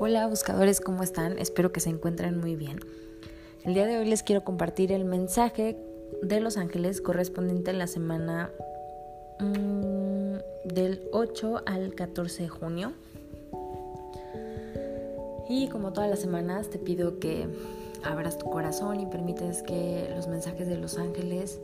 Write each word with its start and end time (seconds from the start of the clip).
Hola 0.00 0.28
buscadores, 0.28 0.80
¿cómo 0.80 1.02
están? 1.02 1.40
Espero 1.40 1.72
que 1.72 1.80
se 1.80 1.90
encuentren 1.90 2.38
muy 2.38 2.54
bien. 2.54 2.78
El 3.64 3.74
día 3.74 3.84
de 3.84 3.98
hoy 3.98 4.04
les 4.04 4.22
quiero 4.22 4.44
compartir 4.44 4.92
el 4.92 5.04
mensaje 5.04 5.76
de 6.22 6.38
los 6.38 6.56
ángeles 6.56 7.00
correspondiente 7.00 7.72
a 7.72 7.74
la 7.74 7.88
semana 7.88 8.52
mmm, 9.40 10.36
del 10.72 11.02
8 11.10 11.62
al 11.66 11.96
14 11.96 12.44
de 12.44 12.48
junio. 12.48 12.92
Y 15.48 15.66
como 15.66 15.92
todas 15.92 16.08
las 16.08 16.20
semanas 16.20 16.70
te 16.70 16.78
pido 16.78 17.18
que 17.18 17.48
abras 18.04 18.38
tu 18.38 18.48
corazón 18.48 19.00
y 19.00 19.06
permites 19.06 19.64
que 19.64 20.08
los 20.14 20.28
mensajes 20.28 20.68
de 20.68 20.78
los 20.78 20.96
ángeles 20.96 21.58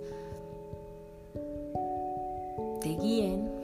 te 2.81 2.89
guíen 2.97 3.64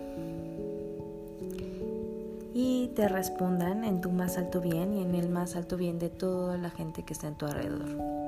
y 2.52 2.88
te 2.95 3.09
respondan 3.09 3.84
en 3.84 4.00
tu 4.00 4.10
más 4.10 4.36
alto 4.36 4.60
bien 4.60 4.95
y 4.95 5.02
en 5.02 5.14
el 5.14 5.28
más 5.28 5.56
alto 5.56 5.77
bien 5.77 5.98
de 5.98 6.09
toda 6.09 6.56
la 6.56 6.70
gente 6.70 7.02
que 7.04 7.12
está 7.12 7.28
en 7.28 7.34
tu 7.34 7.46
alrededor. 7.46 8.20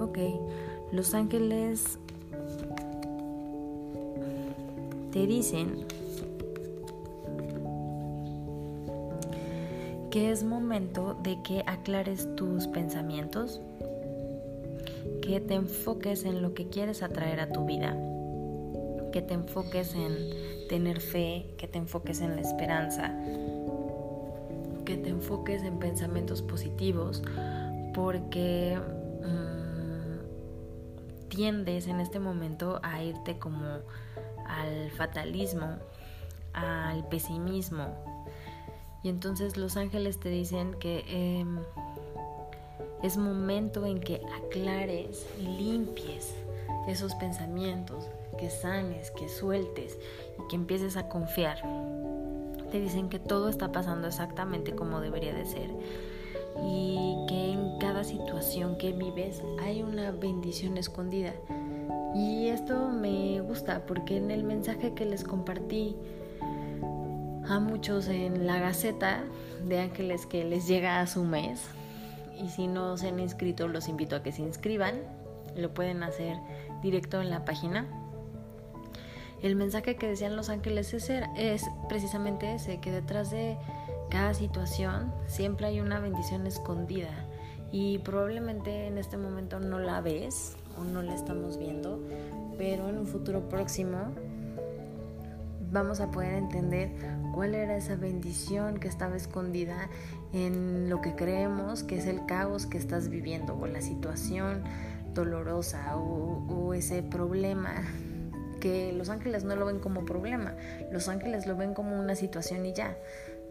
Ok, 0.00 0.18
los 0.92 1.14
ángeles 1.14 1.98
te 5.12 5.26
dicen 5.26 5.84
que 10.10 10.30
es 10.30 10.44
momento 10.44 11.16
de 11.22 11.40
que 11.42 11.62
aclares 11.66 12.28
tus 12.36 12.66
pensamientos, 12.66 13.60
que 15.28 15.40
te 15.40 15.56
enfoques 15.56 16.24
en 16.24 16.40
lo 16.40 16.54
que 16.54 16.68
quieres 16.68 17.02
atraer 17.02 17.40
a 17.40 17.50
tu 17.50 17.66
vida, 17.66 17.94
que 19.12 19.20
te 19.20 19.34
enfoques 19.34 19.94
en 19.94 20.16
tener 20.70 21.02
fe, 21.02 21.54
que 21.58 21.68
te 21.68 21.76
enfoques 21.76 22.22
en 22.22 22.34
la 22.34 22.40
esperanza, 22.40 23.14
que 24.86 24.96
te 24.96 25.10
enfoques 25.10 25.62
en 25.64 25.78
pensamientos 25.78 26.40
positivos, 26.40 27.22
porque 27.92 28.80
mmm, 29.20 30.16
tiendes 31.28 31.88
en 31.88 32.00
este 32.00 32.20
momento 32.20 32.80
a 32.82 33.04
irte 33.04 33.38
como 33.38 33.66
al 34.46 34.90
fatalismo, 34.92 35.76
al 36.54 37.06
pesimismo. 37.08 37.84
Y 39.02 39.10
entonces 39.10 39.58
los 39.58 39.76
ángeles 39.76 40.20
te 40.20 40.30
dicen 40.30 40.74
que... 40.80 41.04
Eh, 41.06 41.44
es 43.02 43.16
momento 43.16 43.86
en 43.86 44.00
que 44.00 44.20
aclares 44.44 45.26
y 45.40 45.42
limpies 45.42 46.34
esos 46.88 47.14
pensamientos, 47.14 48.08
que 48.38 48.50
sanes, 48.50 49.10
que 49.10 49.28
sueltes 49.28 49.98
y 50.38 50.48
que 50.48 50.56
empieces 50.56 50.96
a 50.96 51.08
confiar. 51.08 51.58
Te 52.70 52.80
dicen 52.80 53.08
que 53.08 53.18
todo 53.18 53.48
está 53.48 53.72
pasando 53.72 54.08
exactamente 54.08 54.74
como 54.74 55.00
debería 55.00 55.34
de 55.34 55.46
ser 55.46 55.70
y 56.62 57.24
que 57.28 57.52
en 57.52 57.78
cada 57.78 58.04
situación 58.04 58.76
que 58.78 58.92
vives 58.92 59.42
hay 59.60 59.82
una 59.82 60.10
bendición 60.10 60.76
escondida. 60.76 61.32
Y 62.14 62.48
esto 62.48 62.88
me 62.88 63.40
gusta 63.40 63.86
porque 63.86 64.16
en 64.16 64.30
el 64.30 64.44
mensaje 64.44 64.94
que 64.94 65.04
les 65.04 65.24
compartí 65.24 65.96
a 67.48 67.58
muchos 67.60 68.08
en 68.08 68.46
la 68.46 68.58
Gaceta 68.58 69.24
de 69.66 69.80
Ángeles 69.80 70.26
que 70.26 70.44
les 70.44 70.66
llega 70.66 71.00
a 71.00 71.06
su 71.06 71.24
mes, 71.24 71.60
y 72.38 72.48
si 72.48 72.66
no 72.66 72.96
se 72.96 73.08
han 73.08 73.20
inscrito 73.20 73.68
los 73.68 73.88
invito 73.88 74.16
a 74.16 74.22
que 74.22 74.32
se 74.32 74.42
inscriban. 74.42 75.00
Lo 75.56 75.74
pueden 75.74 76.02
hacer 76.02 76.36
directo 76.82 77.20
en 77.20 77.30
la 77.30 77.44
página. 77.44 77.86
El 79.42 79.56
mensaje 79.56 79.96
que 79.96 80.08
decían 80.08 80.36
los 80.36 80.48
ángeles 80.48 80.92
es, 80.94 81.10
es 81.36 81.64
precisamente 81.88 82.54
ese, 82.54 82.80
que 82.80 82.90
detrás 82.90 83.30
de 83.30 83.56
cada 84.10 84.34
situación 84.34 85.12
siempre 85.26 85.66
hay 85.66 85.80
una 85.80 86.00
bendición 86.00 86.46
escondida 86.46 87.10
y 87.70 87.98
probablemente 87.98 88.86
en 88.86 88.98
este 88.98 89.16
momento 89.16 89.60
no 89.60 89.78
la 89.78 90.00
ves 90.00 90.56
o 90.78 90.84
no 90.84 91.02
la 91.02 91.14
estamos 91.14 91.58
viendo, 91.58 92.00
pero 92.56 92.88
en 92.88 92.98
un 92.98 93.06
futuro 93.06 93.48
próximo 93.48 94.12
vamos 95.70 96.00
a 96.00 96.10
poder 96.10 96.34
entender 96.34 96.90
cuál 97.34 97.54
era 97.54 97.76
esa 97.76 97.96
bendición 97.96 98.78
que 98.78 98.88
estaba 98.88 99.16
escondida 99.16 99.88
en 100.32 100.90
lo 100.90 101.00
que 101.00 101.14
creemos 101.14 101.82
que 101.82 101.98
es 101.98 102.06
el 102.06 102.26
caos 102.26 102.66
que 102.66 102.78
estás 102.78 103.08
viviendo 103.08 103.56
o 103.58 103.66
la 103.66 103.80
situación 103.80 104.62
dolorosa 105.14 105.96
o, 105.96 106.74
ese 106.74 107.02
problema 107.02 107.74
que 108.60 108.92
los 108.92 109.08
ángeles 109.08 109.42
no 109.42 109.56
lo 109.56 109.66
ven 109.66 109.78
como 109.78 110.04
problema, 110.04 110.54
los 110.92 111.08
ángeles 111.08 111.46
lo 111.46 111.56
ven 111.56 111.74
como 111.74 111.98
una 111.98 112.14
situación 112.14 112.66
y 112.66 112.72
ya, 112.72 112.96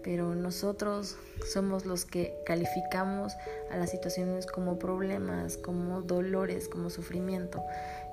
pero 0.03 0.35
nosotros 0.35 1.17
somos 1.51 1.85
los 1.85 2.05
que 2.05 2.37
calificamos 2.45 3.33
a 3.71 3.77
las 3.77 3.91
situaciones 3.91 4.45
como 4.45 4.79
problemas, 4.79 5.57
como 5.57 6.01
dolores, 6.01 6.67
como 6.67 6.89
sufrimiento. 6.89 7.61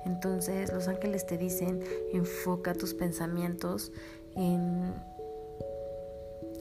Entonces 0.05 0.71
los 0.71 0.87
ángeles 0.87 1.25
te 1.25 1.37
dicen, 1.37 1.83
enfoca 2.13 2.73
tus 2.73 2.93
pensamientos 2.93 3.91
en 4.35 4.93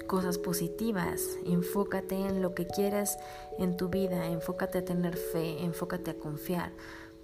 cosas 0.07 0.39
positivas, 0.39 1.21
enfócate 1.47 2.15
en 2.15 2.43
lo 2.43 2.55
que 2.55 2.67
quieras 2.67 3.19
en 3.59 3.77
tu 3.77 3.89
vida, 3.89 4.27
enfócate 4.27 4.79
a 4.79 4.85
tener 4.85 5.17
fe, 5.17 5.63
enfócate 5.63 6.13
a 6.13 6.15
confiar, 6.15 6.73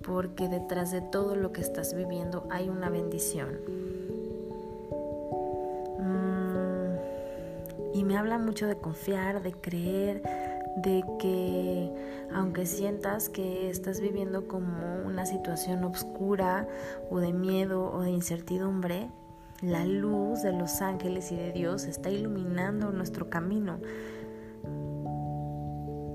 porque 0.03 0.49
detrás 0.49 0.91
de 0.91 1.01
todo 1.01 1.37
lo 1.37 1.53
que 1.53 1.61
estás 1.61 1.95
viviendo 1.95 2.47
hay 2.51 2.69
una 2.69 2.91
bendición. 2.91 4.20
Me 8.11 8.17
habla 8.17 8.39
mucho 8.39 8.67
de 8.67 8.75
confiar, 8.75 9.41
de 9.41 9.53
creer, 9.53 10.21
de 10.79 11.05
que 11.21 12.27
aunque 12.35 12.67
sientas 12.67 13.29
que 13.29 13.71
estás 13.71 14.01
viviendo 14.01 14.49
como 14.49 14.97
una 15.07 15.27
situación 15.27 15.85
oscura 15.85 16.67
o 17.09 17.21
de 17.21 17.33
miedo 17.33 17.89
o 17.93 18.01
de 18.01 18.11
incertidumbre, 18.11 19.09
la 19.63 19.85
luz 19.85 20.43
de 20.43 20.53
los 20.53 20.83
ángeles 20.83 21.31
y 21.31 21.37
de 21.37 21.53
Dios 21.53 21.85
está 21.85 22.11
iluminando 22.11 22.91
nuestro 22.91 23.31
camino. 23.31 23.79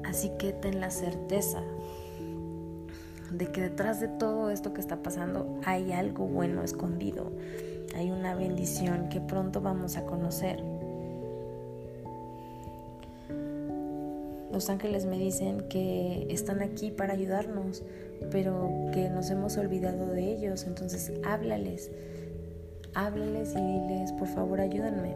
Así 0.03 0.33
que 0.38 0.51
ten 0.51 0.81
la 0.81 0.91
certeza 0.91 1.63
de 3.31 3.53
que 3.53 3.62
detrás 3.62 4.01
de 4.01 4.09
todo 4.09 4.50
esto 4.50 4.73
que 4.73 4.81
está 4.81 5.01
pasando 5.01 5.62
hay 5.63 5.94
algo 5.94 6.25
bueno 6.27 6.62
escondido. 6.62 7.31
Hay 7.95 8.12
una 8.12 8.35
bendición 8.35 9.07
que 9.07 9.22
pronto 9.22 9.62
vamos 9.62 9.95
a 9.95 10.03
conocer. 10.03 10.62
Los 14.56 14.72
ángeles 14.72 15.06
me 15.06 15.20
dicen 15.20 15.68
que 15.70 16.26
están 16.32 16.64
aquí 16.64 16.90
para 16.90 17.14
ayudarnos, 17.14 17.84
pero 18.32 18.90
que 18.92 19.10
nos 19.10 19.30
hemos 19.30 19.56
olvidado 19.58 20.08
de 20.08 20.34
ellos. 20.34 20.64
Entonces 20.64 21.12
háblales 21.24 21.92
háblales 22.96 23.54
y 23.56 23.62
diles, 23.62 24.14
por 24.14 24.28
favor, 24.28 24.60
ayúdenme. 24.60 25.16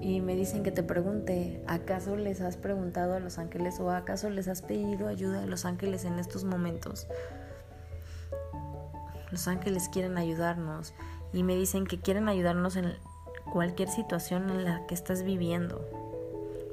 Y 0.00 0.20
me 0.20 0.36
dicen 0.36 0.62
que 0.62 0.70
te 0.70 0.82
pregunte, 0.82 1.62
¿acaso 1.66 2.16
les 2.16 2.42
has 2.42 2.58
preguntado 2.58 3.14
a 3.14 3.20
los 3.20 3.38
ángeles 3.38 3.80
o 3.80 3.90
acaso 3.90 4.28
les 4.28 4.48
has 4.48 4.60
pedido 4.60 5.08
ayuda 5.08 5.44
a 5.44 5.46
los 5.46 5.64
ángeles 5.64 6.04
en 6.04 6.18
estos 6.18 6.44
momentos? 6.44 7.06
Los 9.30 9.48
ángeles 9.48 9.88
quieren 9.88 10.18
ayudarnos 10.18 10.92
y 11.32 11.42
me 11.42 11.56
dicen 11.56 11.86
que 11.86 11.98
quieren 11.98 12.28
ayudarnos 12.28 12.76
en 12.76 12.92
cualquier 13.54 13.88
situación 13.88 14.50
en 14.50 14.64
la 14.64 14.84
que 14.88 14.94
estás 14.94 15.22
viviendo, 15.22 15.88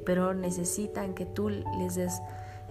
pero 0.03 0.33
necesitan 0.33 1.13
que 1.13 1.27
tú 1.27 1.49
les 1.49 1.93
des 1.93 2.19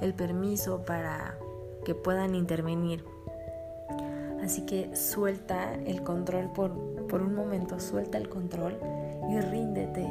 el 0.00 0.14
permiso 0.14 0.84
para 0.84 1.38
que 1.84 1.94
puedan 1.94 2.34
intervenir. 2.34 3.04
Así 4.42 4.66
que 4.66 4.96
suelta 4.96 5.74
el 5.86 6.02
control 6.02 6.50
por, 6.52 6.72
por 7.06 7.22
un 7.22 7.36
momento, 7.36 7.78
suelta 7.78 8.18
el 8.18 8.28
control 8.28 8.80
y 9.30 9.38
ríndete. 9.38 10.04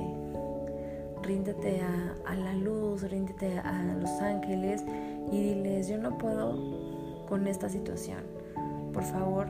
Ríndete 1.22 1.82
a, 1.82 2.16
a 2.26 2.36
la 2.36 2.54
luz, 2.54 3.02
ríndete 3.02 3.60
a 3.60 3.84
los 4.00 4.12
ángeles 4.22 4.82
y 5.30 5.42
diles, 5.42 5.90
yo 5.90 5.98
no 5.98 6.18
puedo 6.18 7.26
con 7.28 7.48
esta 7.48 7.68
situación. 7.68 8.24
Por 8.94 9.04
favor, 9.04 9.48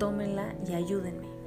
tómenla 0.00 0.56
y 0.66 0.74
ayúdenme. 0.74 1.37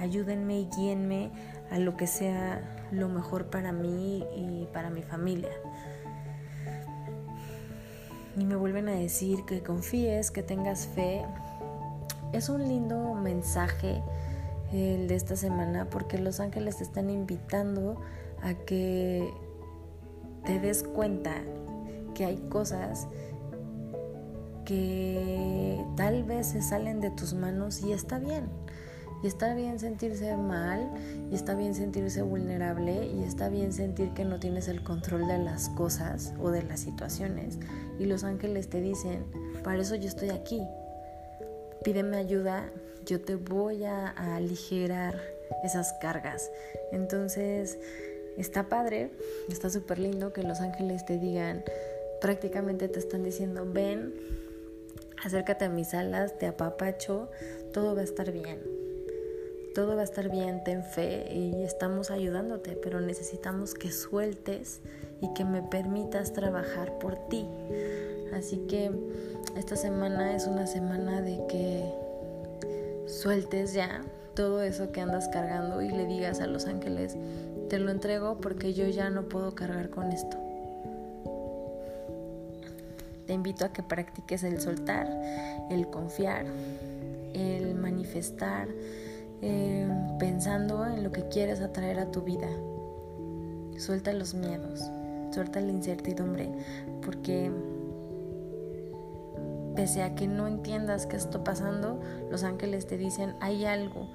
Ayúdenme 0.00 0.60
y 0.60 0.68
guíenme 0.76 1.30
a 1.70 1.78
lo 1.78 1.96
que 1.96 2.06
sea 2.06 2.88
lo 2.90 3.08
mejor 3.08 3.46
para 3.50 3.70
mí 3.70 4.24
y 4.34 4.66
para 4.72 4.90
mi 4.90 5.02
familia 5.02 5.50
y 8.36 8.44
me 8.44 8.56
vuelven 8.56 8.88
a 8.88 8.92
decir 8.92 9.44
que 9.44 9.62
confíes, 9.62 10.30
que 10.30 10.42
tengas 10.42 10.86
fe. 10.86 11.24
Es 12.32 12.48
un 12.48 12.66
lindo 12.66 13.14
mensaje 13.14 14.02
el 14.72 15.08
de 15.08 15.14
esta 15.14 15.36
semana 15.36 15.90
porque 15.90 16.18
los 16.18 16.40
ángeles 16.40 16.78
te 16.78 16.84
están 16.84 17.10
invitando 17.10 18.00
a 18.42 18.54
que 18.54 19.32
te 20.44 20.58
des 20.60 20.82
cuenta 20.84 21.34
que 22.14 22.24
hay 22.24 22.36
cosas 22.48 23.08
que 24.64 25.84
tal 25.96 26.22
vez 26.24 26.46
se 26.46 26.62
salen 26.62 27.00
de 27.00 27.10
tus 27.10 27.34
manos 27.34 27.82
y 27.82 27.92
está 27.92 28.18
bien. 28.18 28.48
Y 29.22 29.26
está 29.26 29.54
bien 29.54 29.78
sentirse 29.78 30.34
mal, 30.36 30.90
y 31.30 31.34
está 31.34 31.54
bien 31.54 31.74
sentirse 31.74 32.22
vulnerable, 32.22 33.06
y 33.06 33.22
está 33.22 33.48
bien 33.48 33.72
sentir 33.72 34.12
que 34.14 34.24
no 34.24 34.40
tienes 34.40 34.68
el 34.68 34.82
control 34.82 35.26
de 35.28 35.38
las 35.38 35.68
cosas 35.70 36.32
o 36.40 36.50
de 36.50 36.62
las 36.62 36.80
situaciones. 36.80 37.58
Y 37.98 38.06
los 38.06 38.24
ángeles 38.24 38.68
te 38.68 38.80
dicen, 38.80 39.24
para 39.62 39.82
eso 39.82 39.94
yo 39.94 40.08
estoy 40.08 40.30
aquí. 40.30 40.62
Pídeme 41.84 42.16
ayuda, 42.16 42.70
yo 43.04 43.20
te 43.20 43.36
voy 43.36 43.84
a, 43.84 44.08
aligerar 44.08 45.20
esas 45.64 45.92
cargas. 46.00 46.50
Entonces, 46.92 47.78
está 48.38 48.68
padre, 48.68 49.10
está 49.48 49.68
súper 49.68 49.98
lindo 49.98 50.32
que 50.32 50.42
los 50.42 50.60
ángeles 50.60 51.04
te 51.04 51.18
digan, 51.18 51.62
prácticamente 52.20 52.88
te 52.88 52.98
están 52.98 53.22
diciendo, 53.22 53.66
ven, 53.70 54.14
acércate 55.22 55.66
a 55.66 55.68
mis 55.68 55.92
alas, 55.92 56.38
te 56.38 56.46
apapacho, 56.46 57.30
todo 57.72 57.94
va 57.94 58.00
a 58.00 58.04
estar 58.04 58.30
bien. 58.32 58.79
Todo 59.74 59.94
va 59.94 60.02
a 60.02 60.04
estar 60.04 60.28
bien, 60.30 60.64
ten 60.64 60.82
fe 60.82 61.32
y 61.32 61.62
estamos 61.62 62.10
ayudándote, 62.10 62.76
pero 62.82 63.00
necesitamos 63.00 63.74
que 63.74 63.92
sueltes 63.92 64.80
y 65.20 65.32
que 65.34 65.44
me 65.44 65.62
permitas 65.62 66.32
trabajar 66.32 66.98
por 66.98 67.16
ti. 67.28 67.46
Así 68.32 68.58
que 68.68 68.90
esta 69.56 69.76
semana 69.76 70.34
es 70.34 70.46
una 70.46 70.66
semana 70.66 71.22
de 71.22 71.40
que 71.48 71.84
sueltes 73.06 73.72
ya 73.72 74.02
todo 74.34 74.62
eso 74.62 74.90
que 74.92 75.00
andas 75.00 75.28
cargando 75.28 75.82
y 75.82 75.88
le 75.88 76.06
digas 76.06 76.40
a 76.40 76.46
los 76.46 76.66
ángeles, 76.66 77.16
te 77.68 77.78
lo 77.78 77.90
entrego 77.90 78.38
porque 78.40 78.72
yo 78.72 78.88
ya 78.88 79.10
no 79.10 79.28
puedo 79.28 79.54
cargar 79.54 79.90
con 79.90 80.10
esto. 80.12 80.36
Te 83.26 83.34
invito 83.34 83.64
a 83.64 83.72
que 83.72 83.84
practiques 83.84 84.42
el 84.42 84.60
soltar, 84.60 85.06
el 85.70 85.86
confiar, 85.88 86.46
el 87.34 87.74
manifestar, 87.76 88.66
eh, 89.42 89.88
pensando 90.18 90.86
en 90.86 91.02
lo 91.02 91.12
que 91.12 91.28
quieres 91.28 91.60
atraer 91.60 91.98
a 91.98 92.10
tu 92.10 92.22
vida. 92.22 92.48
Suelta 93.78 94.12
los 94.12 94.34
miedos, 94.34 94.82
suelta 95.32 95.60
la 95.60 95.72
incertidumbre, 95.72 96.50
porque 97.02 97.50
pese 99.74 100.02
a 100.02 100.14
que 100.14 100.26
no 100.26 100.46
entiendas 100.46 101.06
qué 101.06 101.16
está 101.16 101.42
pasando, 101.42 102.00
los 102.30 102.42
ángeles 102.42 102.86
te 102.86 102.98
dicen, 102.98 103.34
hay 103.40 103.64
algo, 103.64 104.08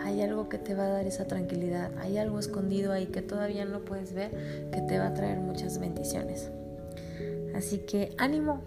hay 0.00 0.20
algo 0.20 0.48
que 0.48 0.58
te 0.58 0.74
va 0.74 0.84
a 0.84 0.88
dar 0.88 1.06
esa 1.06 1.26
tranquilidad, 1.26 1.90
hay 1.98 2.18
algo 2.18 2.38
escondido 2.38 2.92
ahí 2.92 3.06
que 3.06 3.22
todavía 3.22 3.64
no 3.64 3.80
puedes 3.80 4.12
ver, 4.12 4.30
que 4.70 4.80
te 4.82 4.98
va 4.98 5.06
a 5.06 5.14
traer 5.14 5.38
muchas 5.38 5.78
bendiciones. 5.78 6.50
Así 7.54 7.78
que 7.78 8.14
ánimo, 8.18 8.60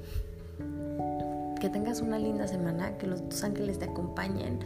que 1.59 1.69
tengas 1.69 2.01
una 2.01 2.17
linda 2.17 2.47
semana, 2.47 2.97
que 2.97 3.07
los 3.07 3.21
ángeles 3.43 3.79
te 3.79 3.85
acompañen, 3.85 4.59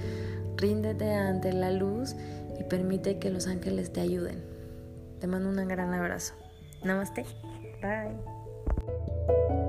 ríndete 0.59 1.13
ante 1.13 1.53
la 1.53 1.71
luz 1.71 2.15
y 2.59 2.63
permite 2.63 3.19
que 3.19 3.29
los 3.29 3.47
ángeles 3.47 3.91
te 3.91 4.01
ayuden. 4.01 4.43
Te 5.19 5.27
mando 5.27 5.49
un 5.49 5.67
gran 5.67 5.93
abrazo. 5.93 6.33
Namaste. 6.83 7.25
Bye. 7.81 9.68